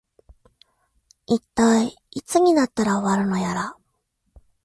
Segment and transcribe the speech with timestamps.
[1.27, 3.77] いったい、いつになったら終わるのやら